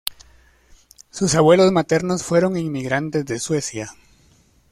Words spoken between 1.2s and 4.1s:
abuelos maternos fueron inmigrantes de Suecia.